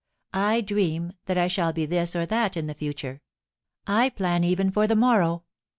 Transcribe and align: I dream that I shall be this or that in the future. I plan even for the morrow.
I 0.33 0.61
dream 0.61 1.13
that 1.25 1.37
I 1.37 1.47
shall 1.47 1.73
be 1.73 1.85
this 1.85 2.15
or 2.15 2.25
that 2.25 2.57
in 2.57 2.65
the 2.65 2.73
future. 2.73 3.21
I 3.85 4.09
plan 4.09 4.43
even 4.43 4.71
for 4.71 4.87
the 4.87 4.95
morrow. 4.95 5.43